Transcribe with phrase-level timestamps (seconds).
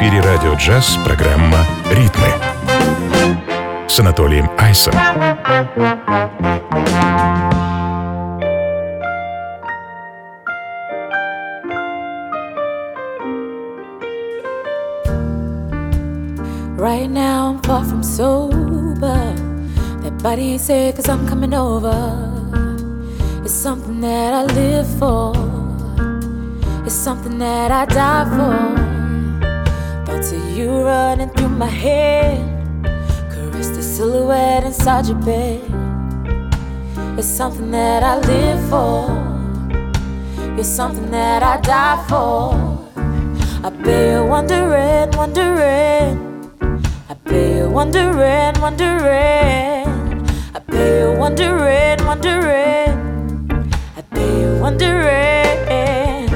[0.00, 1.58] эфире радио джаз программа
[1.90, 2.28] «Ритмы»
[3.88, 4.94] с Анатолием Айсом.
[16.78, 19.34] Right now I'm far from sober.
[20.02, 21.96] That body ain't said cause I'm coming over.
[23.44, 25.34] It's something that I live for.
[26.84, 28.79] It's something that I die for.
[30.53, 32.37] You running through my head.
[33.31, 35.61] Caress the silhouette inside your bed.
[37.17, 39.07] It's something that I live for.
[40.55, 42.53] You're something that I die for.
[43.63, 46.51] I bet you're wondering, wondering.
[47.07, 49.87] I bet you're wondering, wondering.
[50.53, 52.91] I bet you're wondering, wondering.
[53.95, 56.27] I bet you're wondering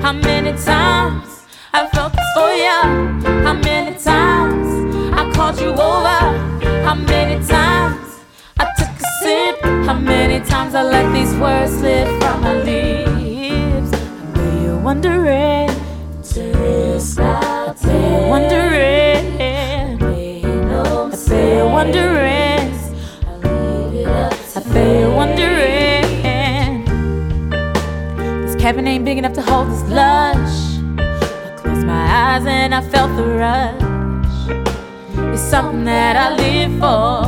[0.00, 1.27] how many times
[3.48, 4.68] How many times
[5.14, 6.20] I called you over.
[6.84, 8.20] How many times
[8.58, 9.62] I took a sip.
[9.86, 13.90] How many times I let these words slip from my lips.
[13.94, 13.96] I
[14.34, 15.70] bet you're wondering.
[15.70, 16.52] I
[21.32, 22.68] bet you're wondering.
[24.56, 26.84] I bet you're wondering.
[28.44, 30.27] This cabin ain't big enough to hold this lush.
[32.38, 33.82] Eyes and I felt the rush.
[35.34, 37.26] It's something that I live for.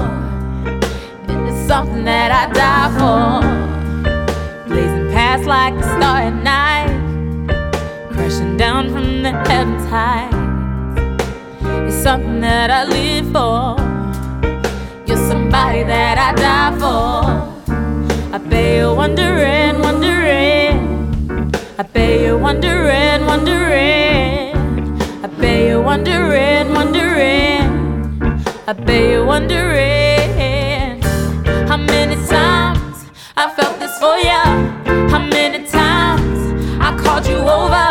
[1.28, 4.68] and It's something that I die for.
[4.68, 6.92] Blazing past like a star at night.
[8.12, 10.28] Crashing down from the heavens high.
[11.88, 13.74] It's something that I live for.
[15.08, 17.24] You're somebody that I die for.
[18.32, 21.52] I bet you're wondering, wondering.
[21.78, 23.99] I bet you're wondering, wondering.
[28.70, 31.02] I bet you're wondering
[31.66, 33.04] how many times
[33.36, 35.08] I felt this for you.
[35.10, 36.38] How many times
[36.80, 37.90] I called you over.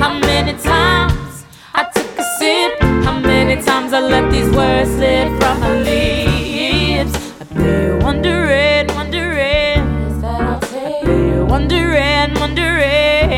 [0.00, 2.80] How many times I took a sip.
[3.04, 7.12] How many times I let these words slip from my lips.
[7.38, 9.82] I bet you're wondering, wondering.
[10.24, 13.28] I bet you're wondering, wondering.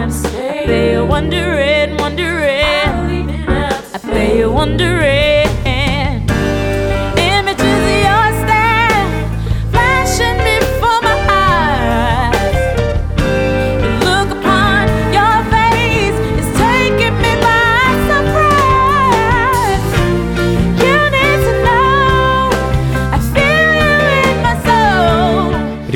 [0.00, 3.44] I bet you're wondering, wondering.
[3.94, 5.11] I bet you're wondering.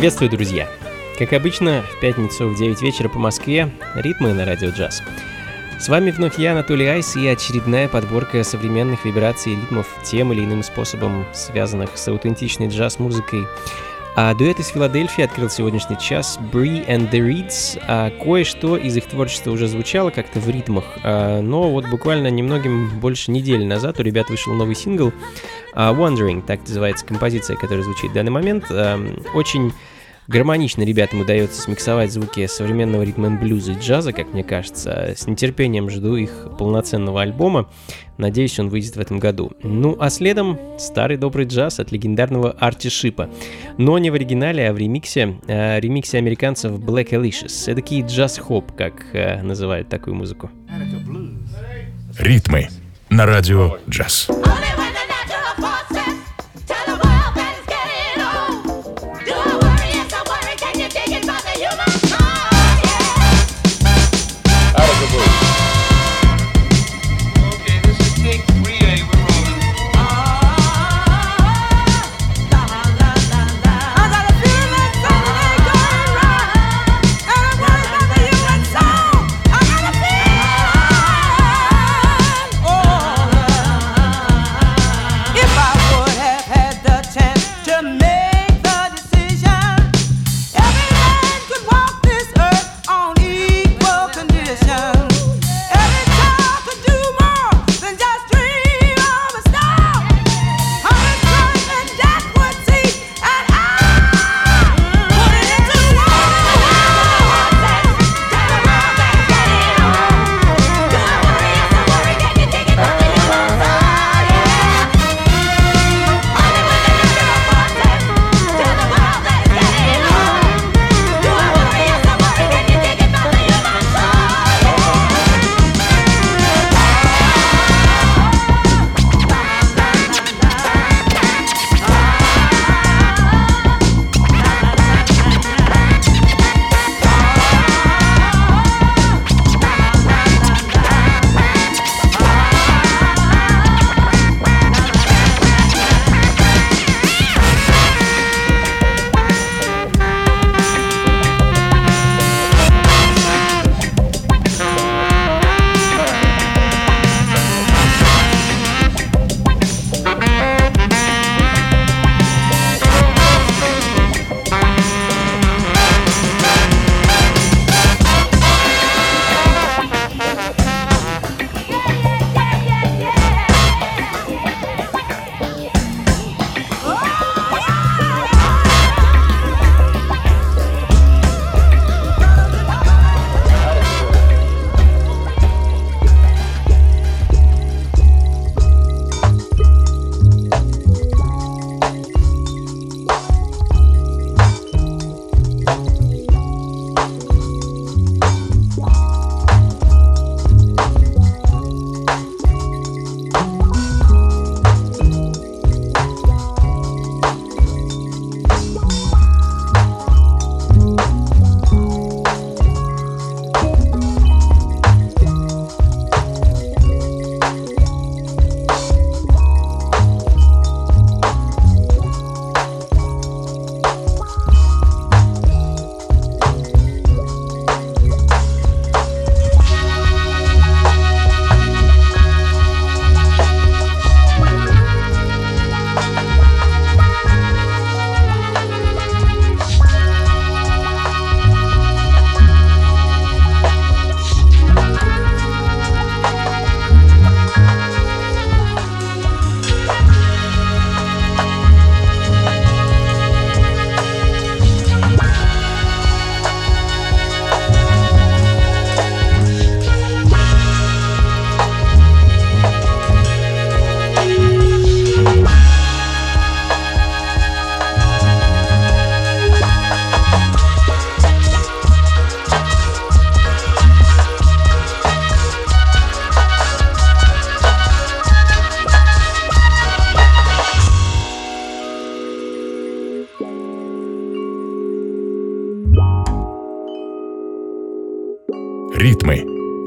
[0.06, 0.68] Приветствую, друзья!
[1.18, 5.02] Как обычно, в пятницу в 9 вечера по Москве ритмы на радио джаз.
[5.80, 10.44] С вами вновь я, Анатолий Айс, и очередная подборка современных вибраций и ритмов тем или
[10.44, 13.48] иным способом, связанных с аутентичной джаз-музыкой.
[14.14, 17.82] А дуэт из Филадельфии открыл сегодняшний час Bree and the Reeds.
[17.88, 23.00] А кое-что из их творчества уже звучало как-то в ритмах, а, но вот буквально немногим
[23.00, 25.12] больше недели назад у ребят вышел новый сингл
[25.74, 28.66] а, Wondering, так называется композиция, которая звучит в данный момент.
[28.70, 28.98] А,
[29.34, 29.72] Очень
[30.28, 35.14] гармонично ребятам удается смиксовать звуки современного ритма н блюза и джаза, как мне кажется.
[35.16, 37.68] С нетерпением жду их полноценного альбома.
[38.18, 39.52] Надеюсь, он выйдет в этом году.
[39.62, 43.28] Ну, а следом старый добрый джаз от легендарного Арти Шипа.
[43.76, 45.36] Но не в оригинале, а в ремиксе.
[45.46, 47.70] э, ремиксе американцев Black Alicious.
[47.70, 50.50] Эдакий джаз-хоп, как э, называют такую музыку.
[52.18, 52.68] Ритмы
[53.10, 54.28] на радио джаз.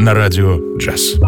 [0.09, 1.19] На радио джаз.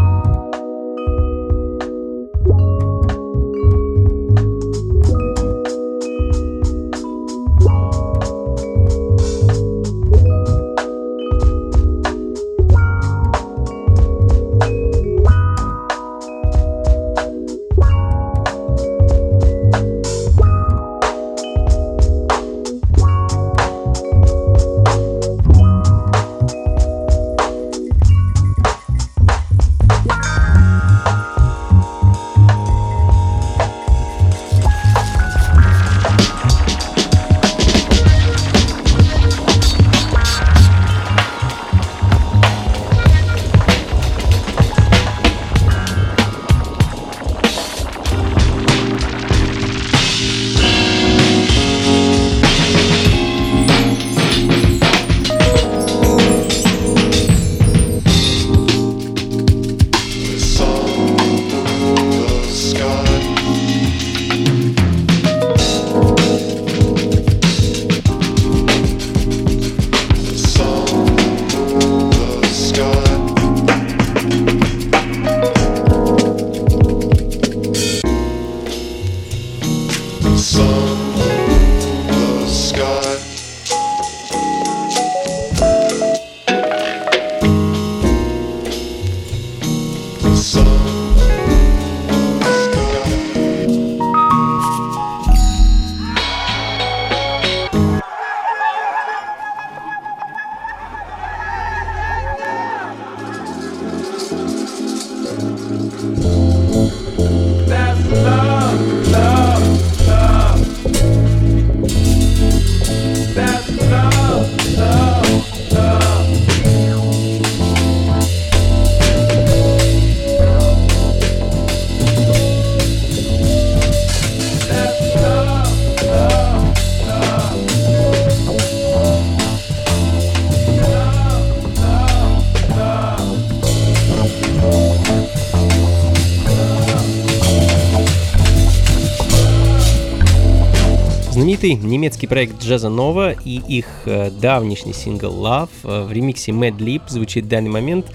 [141.61, 146.77] Знаменитый немецкий проект Джаза Нова и их э, давнишний сингл Love э, в ремиксе Mad
[146.79, 148.07] Lip звучит в данный момент.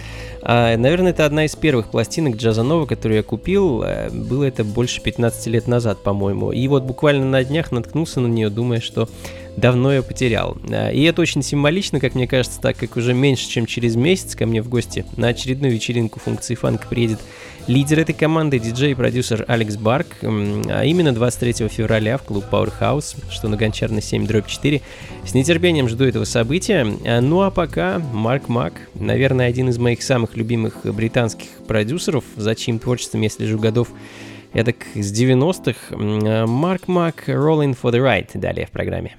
[0.42, 3.84] А, наверное, это одна из первых пластинок Джаза Нова, которую я купил.
[3.84, 6.50] Э, было это больше 15 лет назад, по-моему.
[6.50, 9.08] И вот буквально на днях наткнулся на нее, думая, что
[9.56, 10.56] давно ее потерял.
[10.70, 14.34] А, и это очень символично, как мне кажется, так как уже меньше, чем через месяц
[14.34, 17.20] ко мне в гости на очередную вечеринку функции фанка приедет
[17.66, 23.16] Лидер этой команды диджей и продюсер Алекс Барк, а именно 23 февраля в клуб Powerhouse,
[23.28, 24.80] что на Гончарной 7 дробь 4.
[25.24, 26.86] С нетерпением жду этого события.
[27.04, 32.54] А, ну а пока Марк Мак, наверное, один из моих самых любимых британских продюсеров, за
[32.54, 33.88] чьим творчеством я слежу годов
[34.64, 35.76] так с 90-х.
[35.92, 39.16] А, Марк Мак, Rolling for the Ride, далее в программе.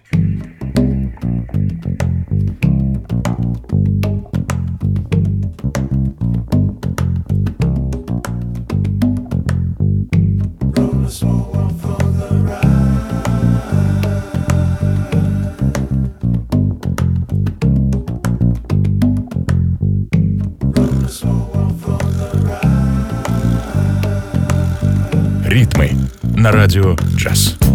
[26.48, 27.67] На радио джаз.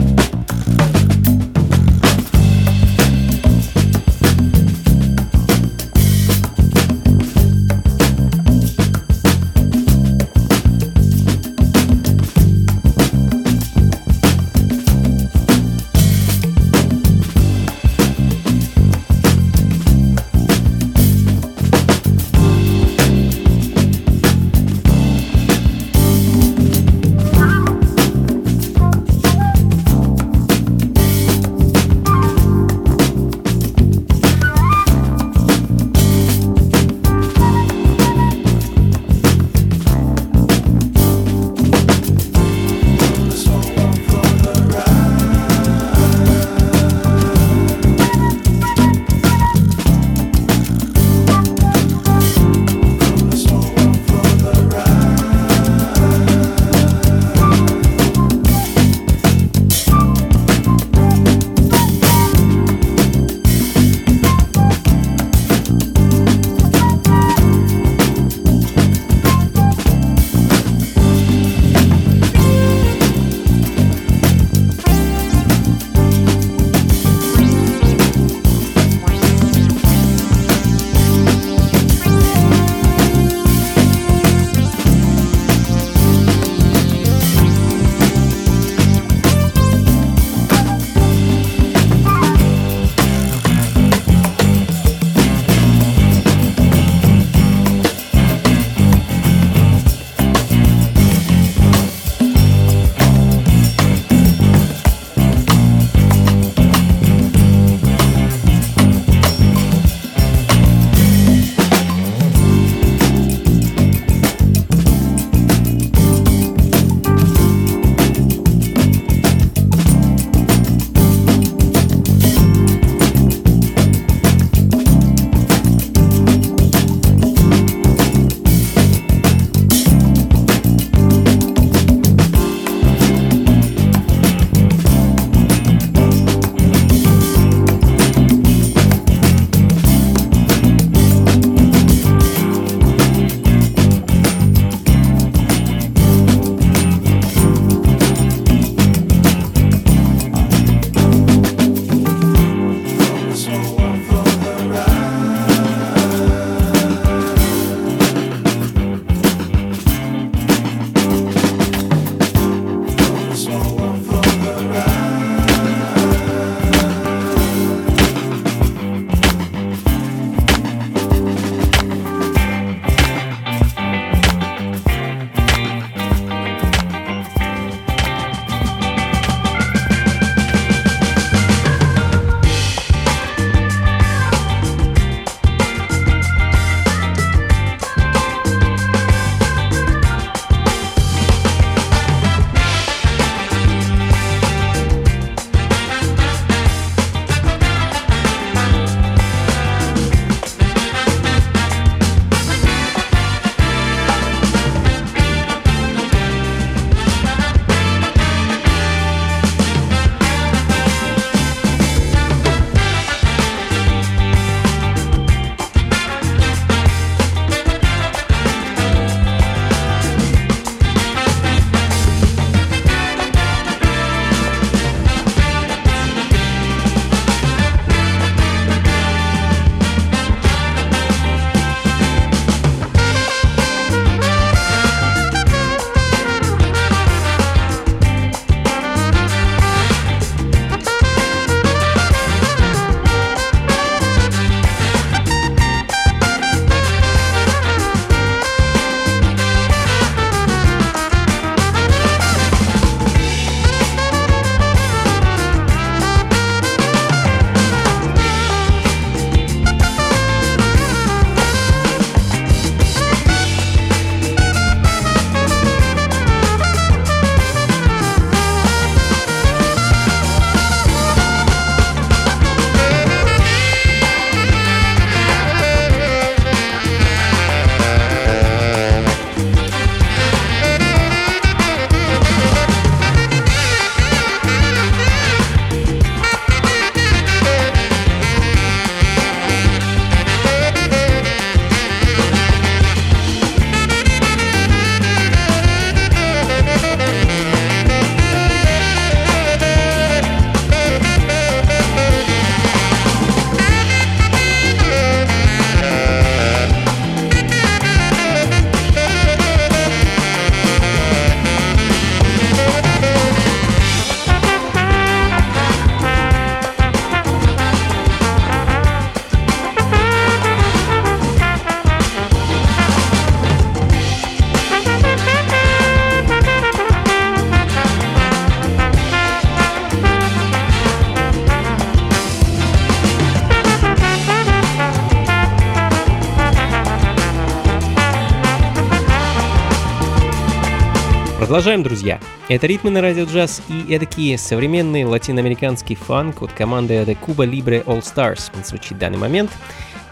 [341.53, 342.19] Продолжаем, друзья.
[342.49, 347.85] Это ритмы на радио джаз и эдакий современный латиноамериканский фанк от команды The Cuba Libre
[347.85, 349.51] All Stars звучит в данный момент.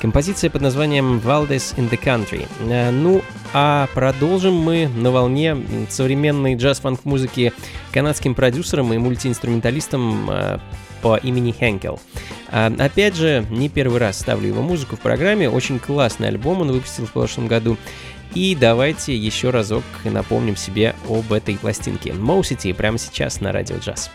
[0.02, 2.46] Композиция под названием Valdez in the Country.
[2.68, 3.22] Э, Ну,
[3.54, 5.56] а продолжим мы на волне
[5.88, 7.54] современной джаз-фанк музыки
[7.90, 10.58] канадским продюсером и мультиинструменталистом э,
[11.00, 12.00] по имени Хенкел.
[12.48, 15.48] А, Опять же, не первый раз ставлю его музыку в программе.
[15.48, 17.76] Очень классный альбом он выпустил в прошлом году.
[18.34, 22.12] И давайте еще разок напомним себе об этой пластинке.
[22.12, 24.10] Моу City прямо сейчас на радио джаз.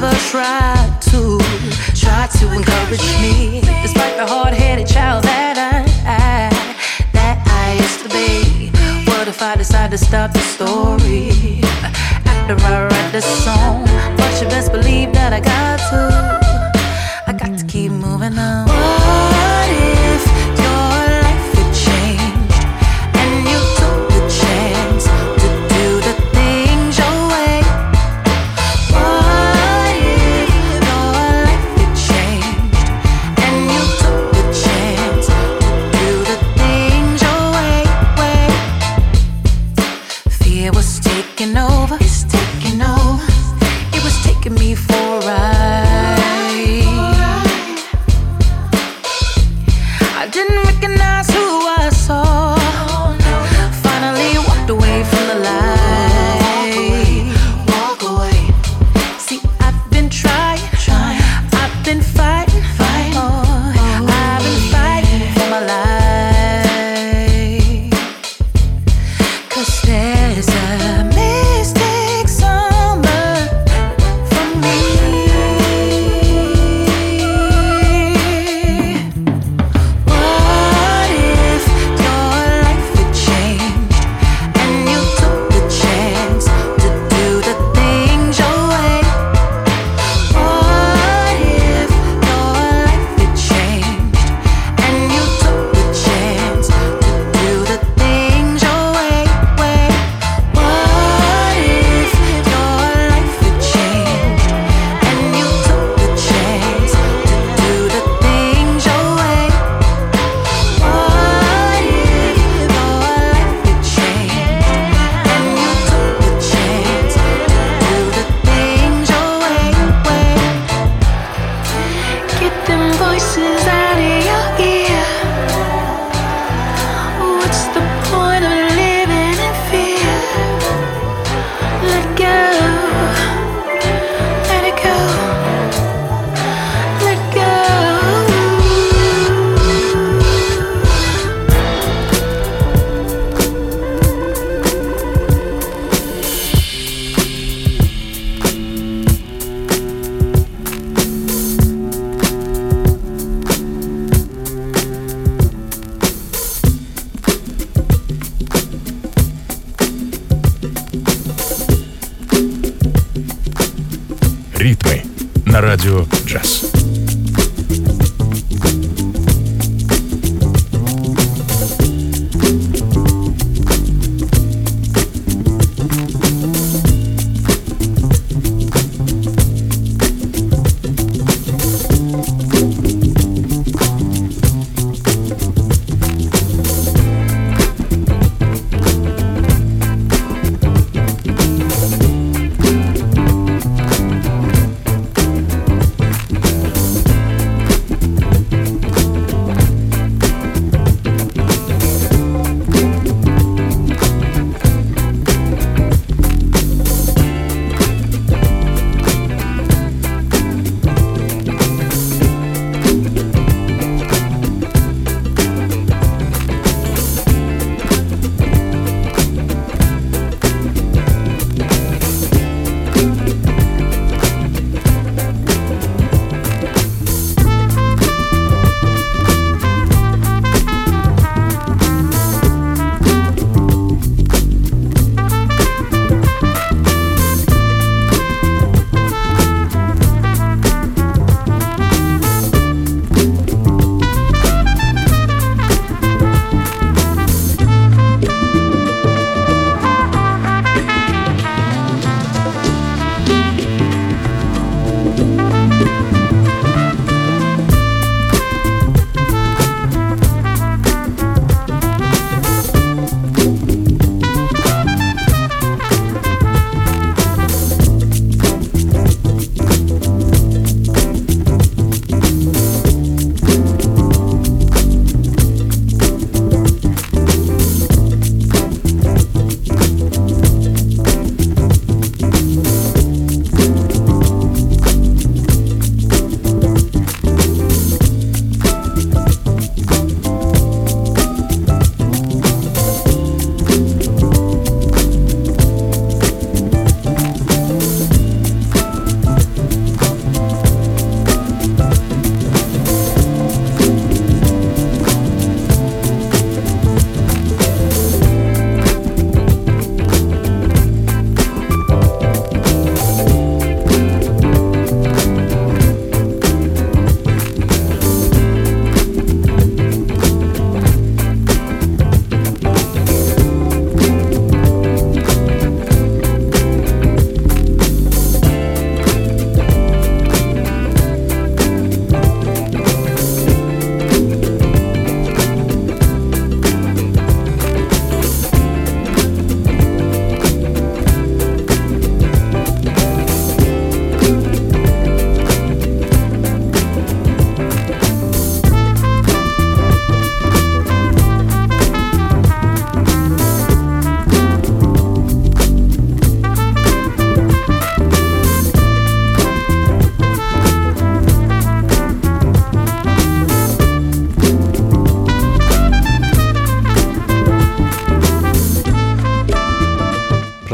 [0.00, 1.38] never tried to
[1.94, 6.48] try to encourage me, despite the hard-headed child that I, I
[7.12, 8.70] that I used to be.
[9.10, 11.60] What if I decide to stop the story
[12.24, 13.84] after I write this song?
[14.16, 19.29] But you best believe that I got to, I got to keep moving on.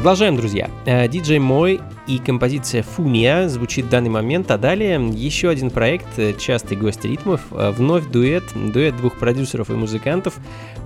[0.06, 0.70] Продолжаем, друзья.
[0.84, 6.06] Э, Диджей Мой и композиция Фуния звучит в данный момент, а далее еще один проект,
[6.16, 10.36] э, частый гость ритмов, э, вновь дуэт, дуэт двух продюсеров и музыкантов,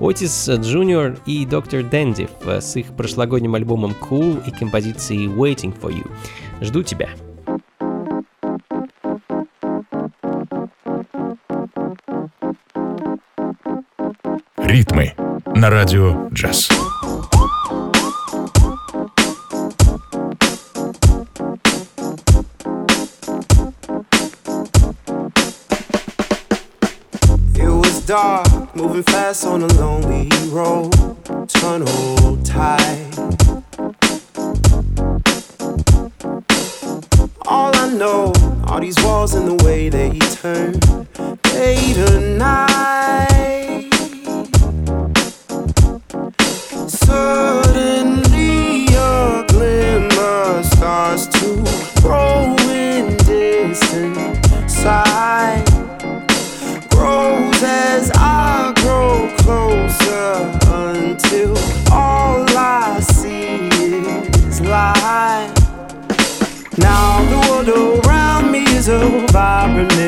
[0.00, 6.10] Отис Джуниор и Доктор Дэнди с их прошлогодним альбомом Cool и композицией Waiting for You.
[6.62, 7.10] Жду тебя.
[14.56, 15.12] Ритмы
[15.54, 16.70] на радио джаз.
[28.10, 30.90] Dark, moving fast on a lonely road,
[31.46, 33.08] tunnel tight.
[37.46, 38.32] All I know,
[38.66, 40.72] are these walls and the way they turn,
[41.54, 43.90] day to night.
[46.88, 47.49] Suddenly,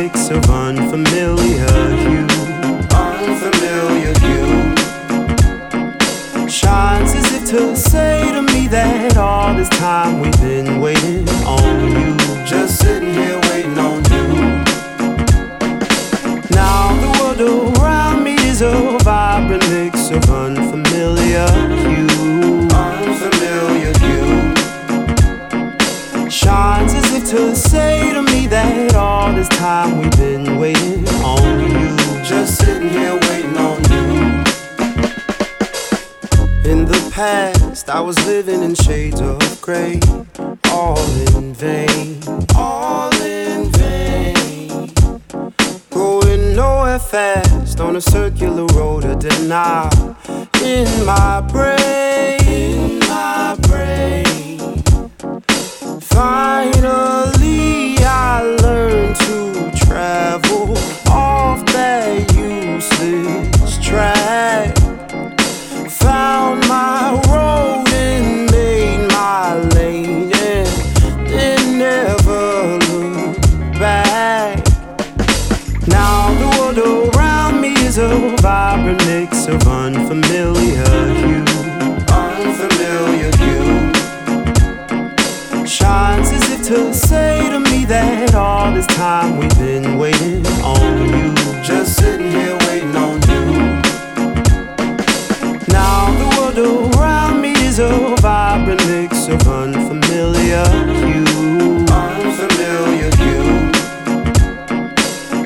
[0.03, 2.27] mix of unfamiliar hue,
[2.91, 4.55] unfamiliar hue.
[6.49, 11.02] Shines as if to say to me that all this time we've been waiting
[29.43, 31.97] this time we've been waiting on you.
[32.23, 34.13] Just sitting here waiting on you.
[36.71, 39.99] In the past, I was living in shades of gray,
[40.71, 42.21] all in vain,
[42.55, 44.93] all in vain.
[45.91, 50.17] Going nowhere fast on a circular road of denial
[50.63, 52.39] in my brain.
[52.47, 54.83] In my brain.
[56.01, 57.42] Finally,
[58.35, 60.79] I learned to travel
[61.11, 64.75] off that useless track.
[66.01, 70.67] Found my road and made my lane, and
[71.29, 74.65] then never looked back.
[75.87, 76.79] Now the world
[77.15, 81.45] around me is a vibrant mix of unfamiliar hue,
[82.09, 83.93] unfamiliar hue.
[85.67, 87.42] Shines as if to say
[88.43, 93.45] all this time we've been waiting on you, just sitting here waiting on you.
[95.69, 96.59] Now the world
[96.97, 100.67] around me is a vibrant mix of unfamiliar
[101.01, 103.73] hue, unfamiliar hue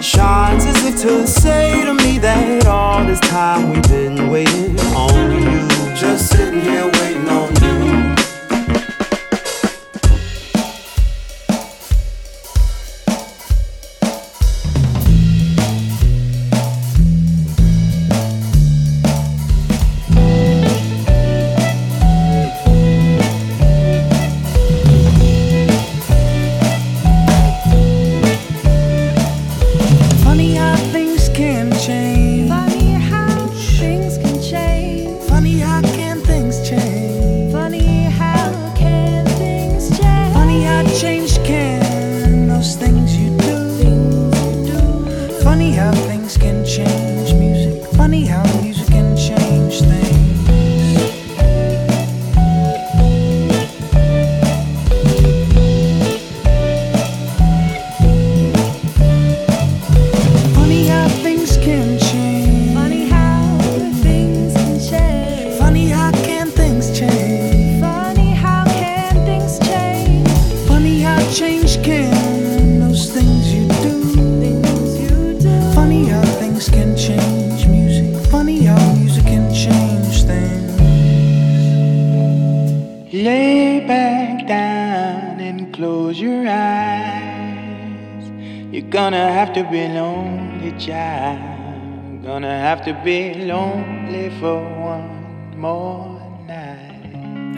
[0.00, 4.15] shines as if to say to me that all this time we've been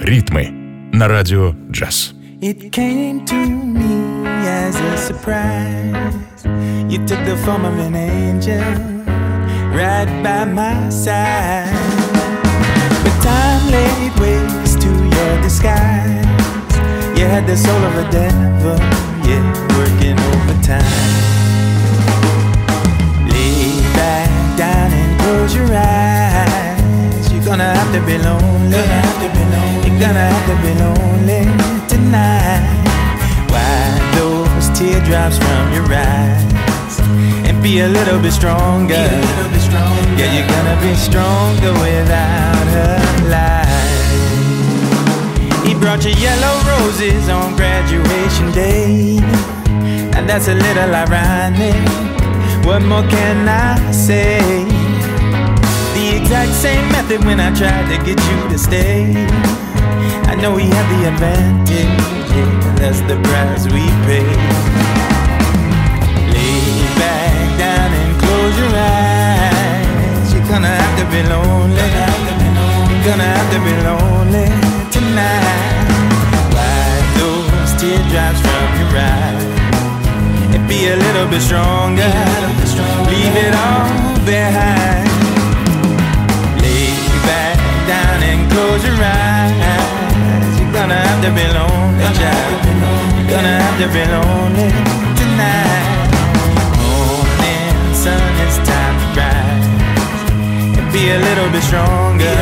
[0.07, 0.49] Ритмы
[0.93, 2.13] на радио джаз.
[2.41, 6.43] It came to me as a surprise.
[6.89, 8.63] You took the form of an angel
[9.73, 11.69] right by my side.
[13.03, 16.23] But time laid waste to your disguise.
[17.33, 18.77] had the soul of a devil,
[19.27, 19.43] yeah,
[19.75, 20.83] working overtime.
[23.27, 26.56] Lay back down and close your eyes.
[27.48, 28.76] You're gonna have to be lonely.
[28.76, 31.48] You're gonna have to be lonely
[31.88, 32.60] tonight.
[33.48, 36.44] Wipe those teardrops from your eyes
[37.48, 38.92] and be a little bit stronger.
[38.92, 43.00] Yeah, you're gonna be stronger without her
[43.32, 43.66] light.
[45.66, 49.20] He brought you yellow roses on graduation day.
[50.12, 51.88] And that's a little ironic.
[52.66, 54.77] What more can I say?
[56.28, 59.16] Exact same method when I tried to get you to stay.
[60.28, 61.88] I know we have the advantage,
[62.36, 64.28] yeah, that's the price we pay.
[66.28, 70.34] Lay back down and close your eyes.
[70.34, 71.88] You're gonna have to be lonely.
[73.08, 74.52] Gonna have to be lonely
[74.92, 75.88] tonight.
[76.52, 79.44] Wipe those teardrops from your eyes
[80.52, 82.12] and be a little bit stronger.
[83.08, 83.88] Leave it all
[84.26, 85.17] behind.
[88.28, 90.60] And close your eyes.
[90.60, 92.60] You're gonna have to be lonely, child.
[93.16, 94.68] You're gonna have to be lonely
[95.20, 96.10] tonight.
[96.76, 99.68] Morning sun, it's time to rise
[100.78, 102.38] and be a little bit stronger.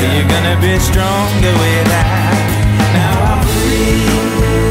[0.00, 2.40] You're gonna be stronger without.
[2.96, 4.69] Now I'm free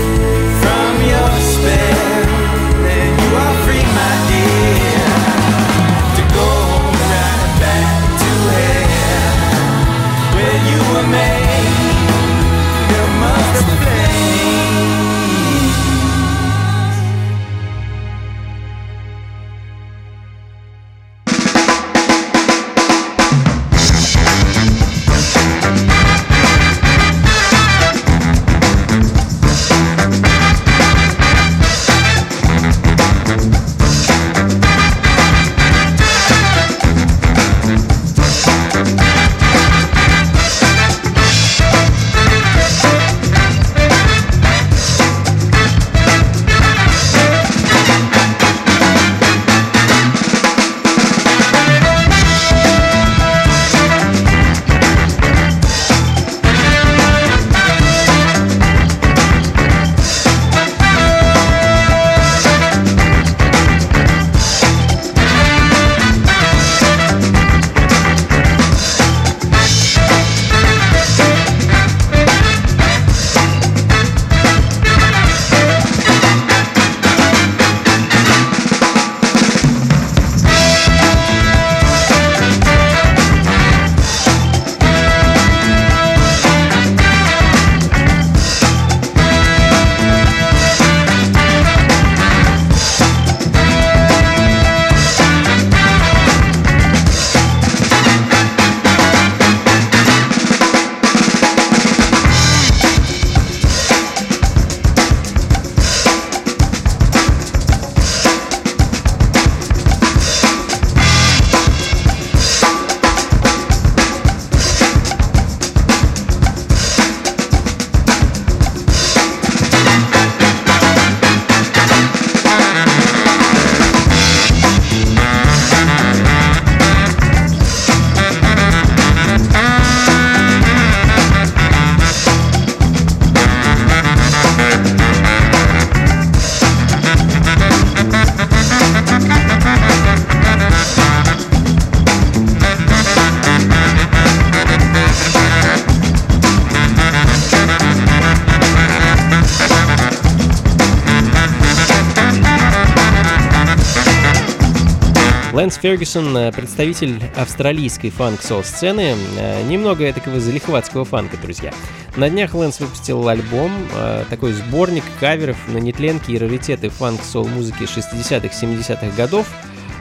[155.81, 161.73] Фергюсон, э, представитель австралийской фанк-сол-сцены, э, немного такого залихватского фанка, друзья.
[162.17, 168.53] На днях Лэнс выпустил альбом, э, такой сборник каверов на нетленки и раритеты фанк-сол-музыки 60-х,
[168.53, 169.47] 70-х годов.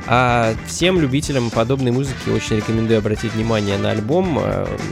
[0.09, 4.41] А всем любителям подобной музыки очень рекомендую обратить внимание на альбом.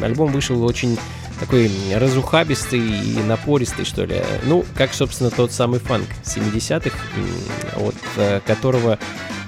[0.03, 0.99] Альбом вышел очень
[1.41, 4.23] такой разухабистый и напористый, что ли.
[4.45, 8.99] Ну, как, собственно, тот самый фанк 70-х, м, от э, которого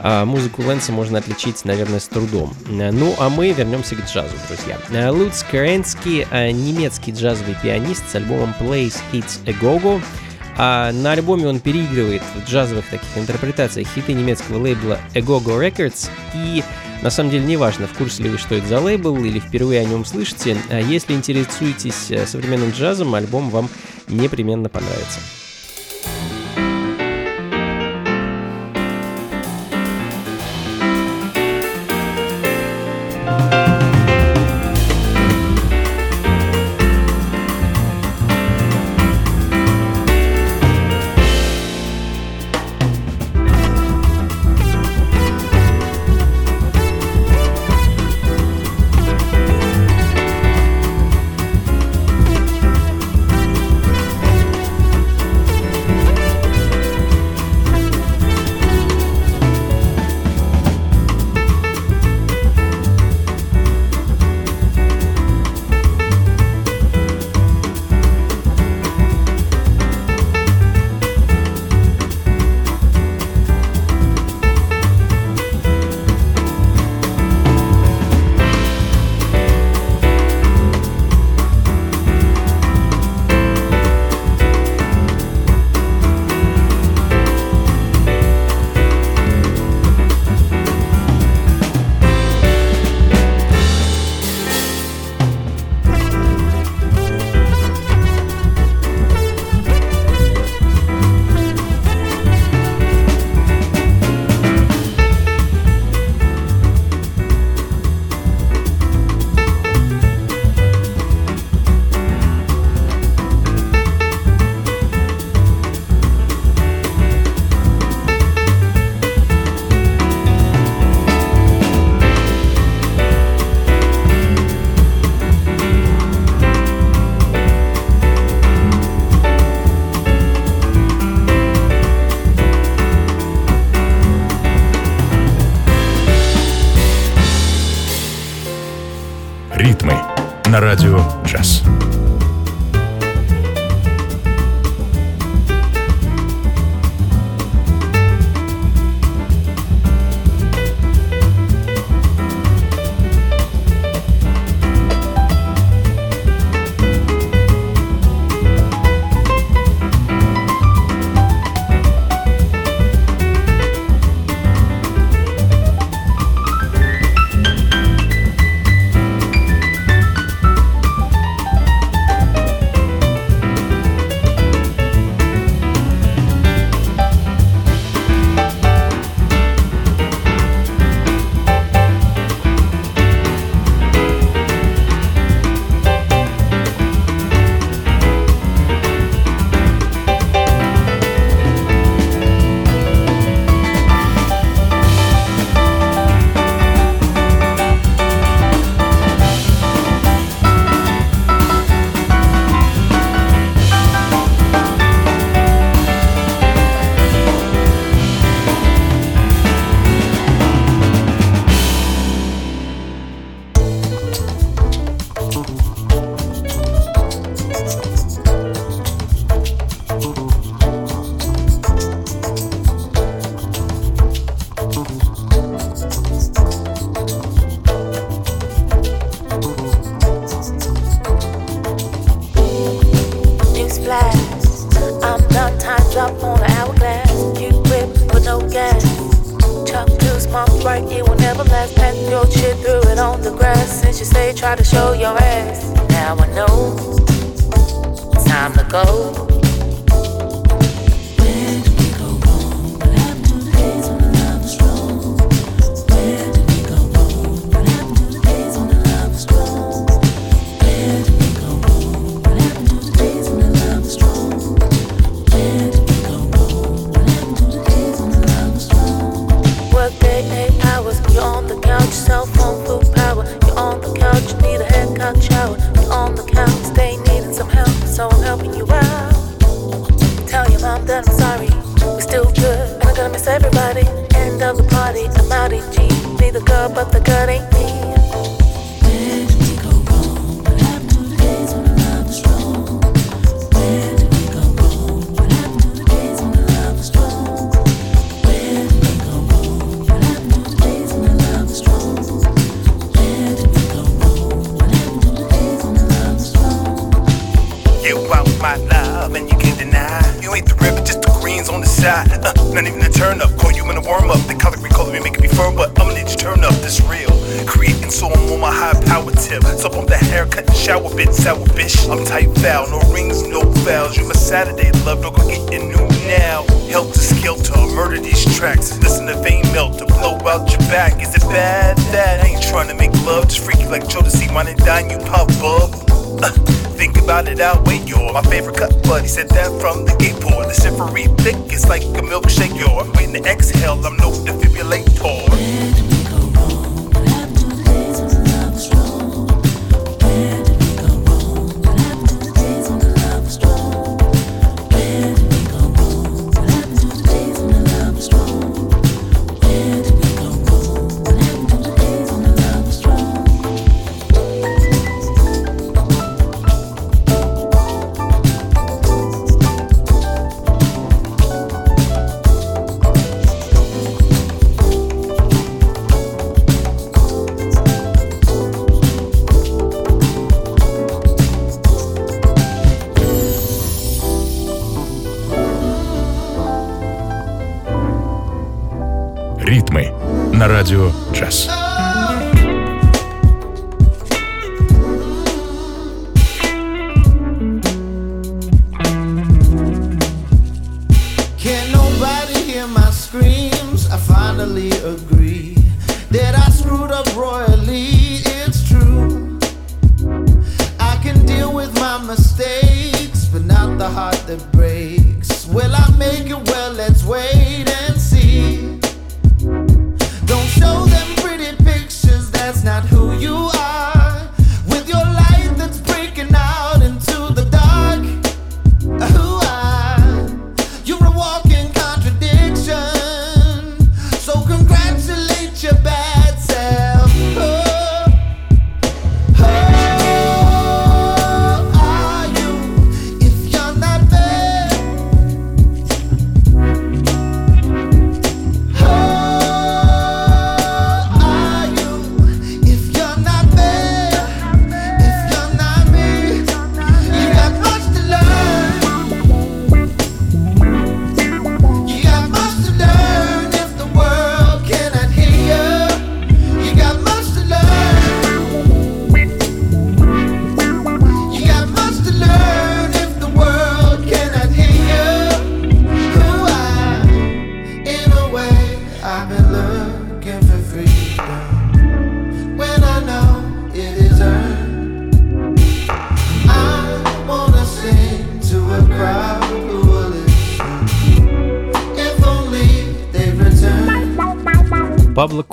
[0.00, 2.54] а, музыку Лэнса можно отличить, наверное, с трудом.
[2.68, 4.78] Э, Ну, а мы вернемся к джазу, друзья.
[4.90, 10.00] Э, Луц Керенский, немецкий джазовый пианист с альбомом Plays Hits a Go-Go.
[10.60, 16.10] А на альбоме он переигрывает в джазовых таких интерпретациях хиты немецкого лейбла Egogo Records.
[16.34, 16.64] И
[17.00, 19.84] на самом деле неважно, в курсе ли вы, что это за лейбл, или впервые о
[19.84, 20.56] нем слышите.
[20.68, 23.68] А если интересуетесь э, современным джазом, альбом вам
[24.08, 25.20] непременно понравится.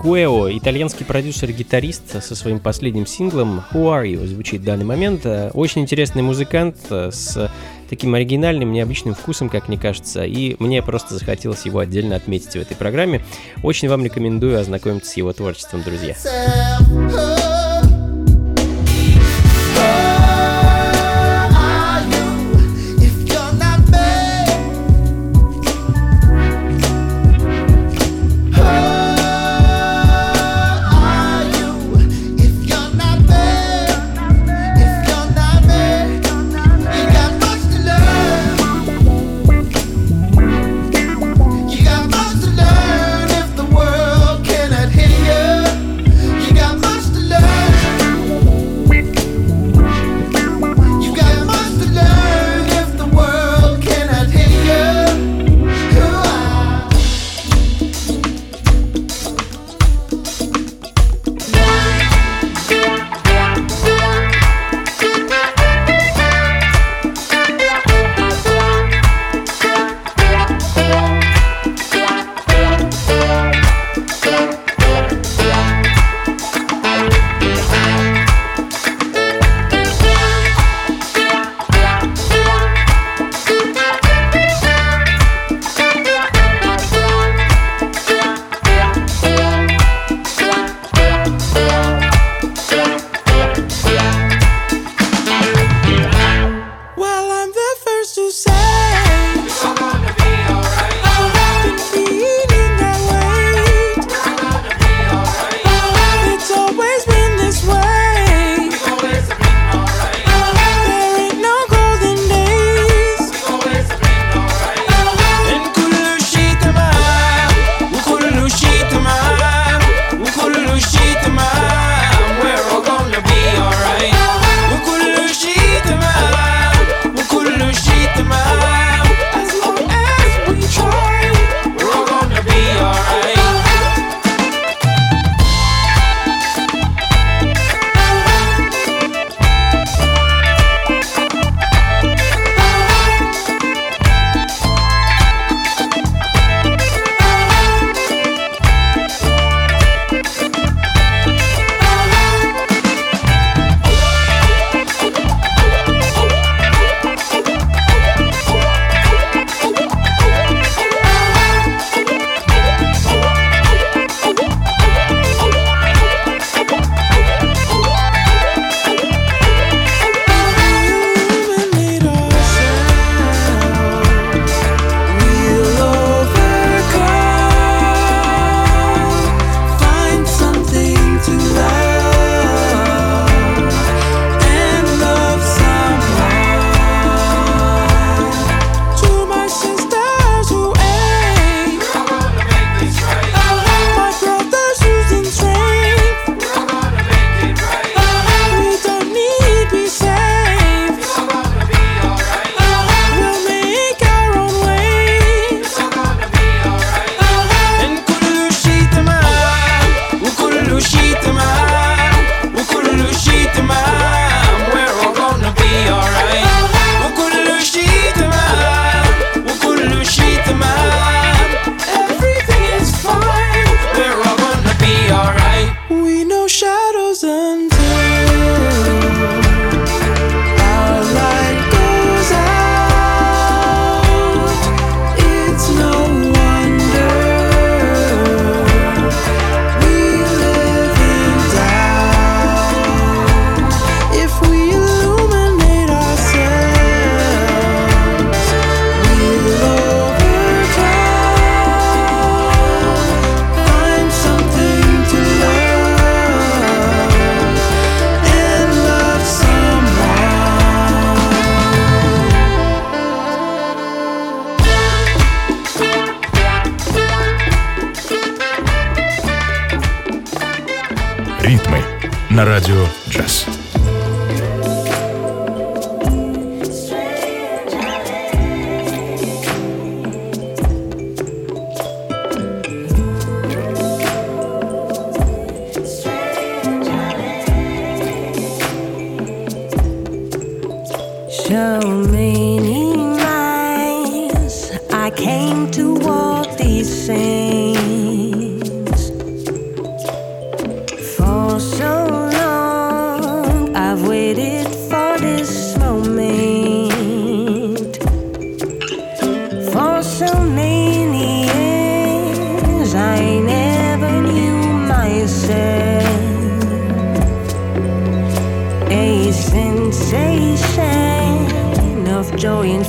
[0.05, 5.25] Куэо, итальянский продюсер-гитарист со своим последним синглом «Who Are You» звучит в данный момент.
[5.25, 7.51] Очень интересный музыкант с
[7.89, 12.57] таким оригинальным, необычным вкусом, как мне кажется, и мне просто захотелось его отдельно отметить в
[12.57, 13.25] этой программе.
[13.63, 16.15] Очень вам рекомендую ознакомиться с его творчеством, друзья.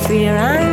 [0.05, 0.66] Fear I'm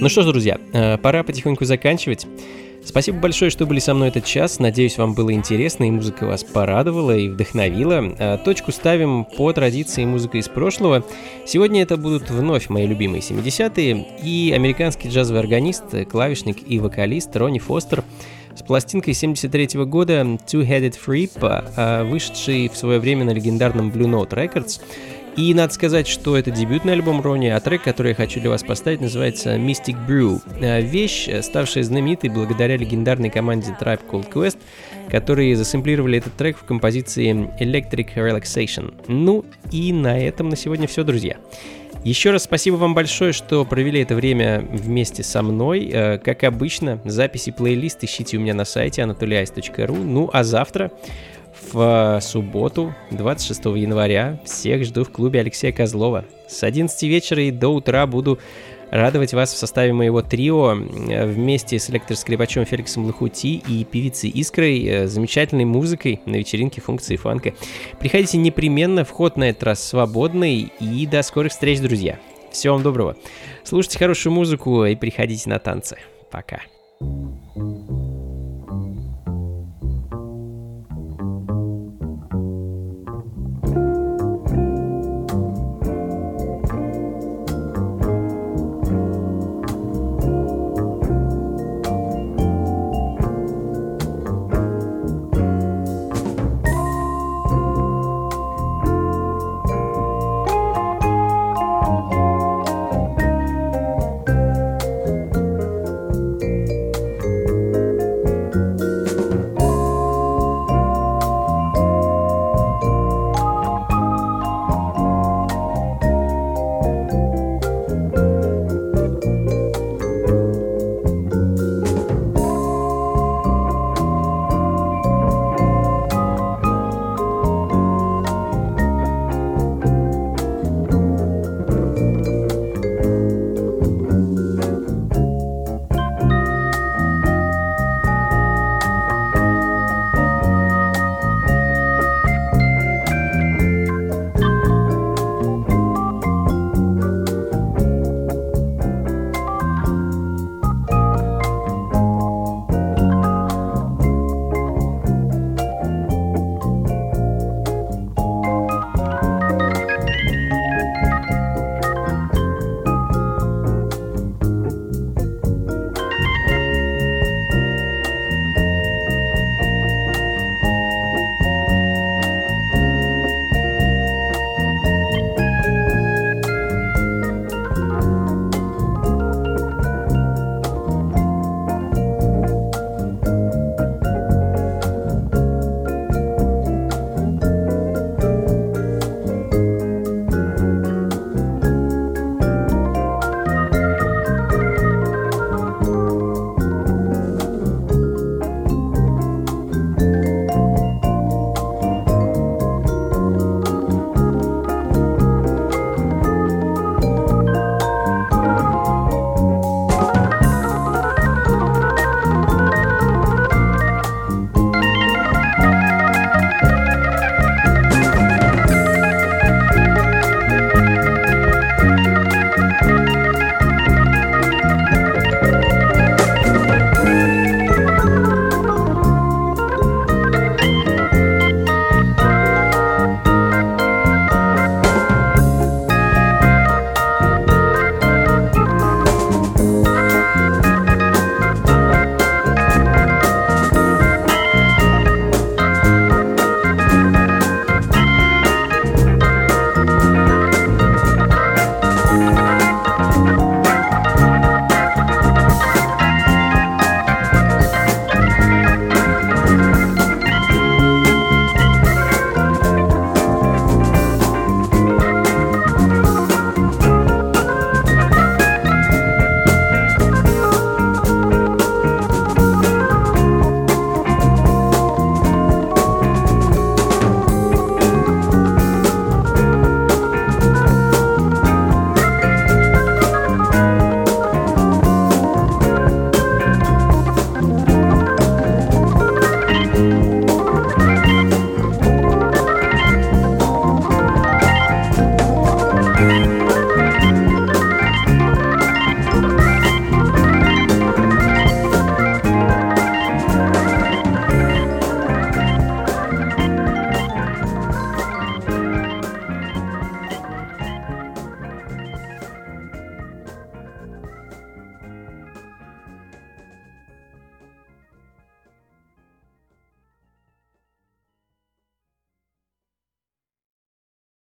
[0.00, 2.26] Ну что ж, друзья, э, пора потихоньку заканчивать.
[2.84, 4.60] Спасибо большое, что были со мной этот час.
[4.60, 8.14] Надеюсь, вам было интересно и музыка вас порадовала и вдохновила.
[8.18, 11.04] Э, Точку ставим по традиции музыка из прошлого.
[11.46, 17.58] Сегодня это будут вновь мои любимые 70-е и американский джазовый органист, клавишник и вокалист Ронни
[17.58, 18.04] Фостер
[18.56, 21.32] с пластинкой 73 года Two-Headed Freep,
[21.76, 24.80] э, вышедший в свое время на легендарном Blue Note Records.
[25.38, 28.64] И надо сказать, что это дебютный альбом Ронни, а трек, который я хочу для вас
[28.64, 30.42] поставить, называется Mystic Brew.
[30.60, 34.58] Э, Вещь, э, ставшая знаменитой благодаря легендарной команде Tribe Called Quest,
[35.08, 38.92] которые засэмплировали этот трек в композиции Electric Relaxation.
[39.06, 41.36] Ну и на этом на сегодня все, друзья.
[42.02, 45.88] Еще раз спасибо вам большое, что провели это время вместе со мной.
[45.92, 50.02] Э, Как обычно, записи плейлист ищите у меня на сайте anatoliais.ru.
[50.02, 50.90] Ну а завтра
[51.72, 54.40] в субботу, 26 января.
[54.44, 56.24] Всех жду в клубе Алексея Козлова.
[56.48, 58.38] С 11 вечера и до утра буду
[58.90, 65.06] радовать вас в составе моего трио вместе с электроскрипачом Феликсом Лохути и певицей Искрой, э,
[65.06, 67.54] замечательной музыкой на вечеринке функции фанка.
[67.98, 72.18] Приходите непременно, вход на этот раз свободный и до скорых встреч, друзья.
[72.50, 73.16] Всего вам доброго.
[73.62, 75.98] Слушайте хорошую музыку и приходите на танцы.
[76.30, 76.62] Пока.
[77.00, 78.17] thank you